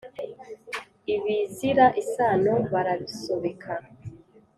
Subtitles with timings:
[1.13, 3.73] ibizira isano barabisobeka